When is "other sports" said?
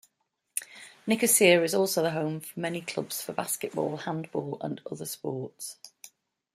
4.91-5.77